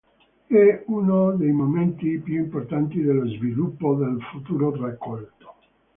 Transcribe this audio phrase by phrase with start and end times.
[0.47, 5.53] È uno dei momenti più importanti dello sviluppo del futuro raccolto.